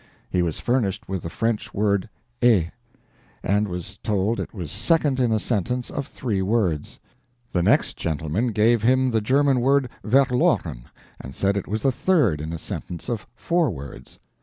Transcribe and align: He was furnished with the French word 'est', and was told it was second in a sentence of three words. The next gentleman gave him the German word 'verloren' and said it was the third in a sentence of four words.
He 0.31 0.41
was 0.41 0.57
furnished 0.57 1.07
with 1.07 1.21
the 1.21 1.29
French 1.29 1.75
word 1.75 2.09
'est', 2.41 2.71
and 3.43 3.67
was 3.67 3.99
told 4.01 4.39
it 4.39 4.51
was 4.51 4.71
second 4.71 5.19
in 5.19 5.31
a 5.31 5.37
sentence 5.37 5.91
of 5.91 6.07
three 6.07 6.41
words. 6.41 6.97
The 7.51 7.61
next 7.61 7.97
gentleman 7.97 8.47
gave 8.47 8.81
him 8.81 9.11
the 9.11 9.21
German 9.21 9.59
word 9.59 9.89
'verloren' 10.03 10.85
and 11.19 11.35
said 11.35 11.55
it 11.55 11.67
was 11.67 11.83
the 11.83 11.91
third 11.91 12.41
in 12.41 12.51
a 12.51 12.57
sentence 12.57 13.09
of 13.09 13.27
four 13.35 13.69
words. 13.69 14.17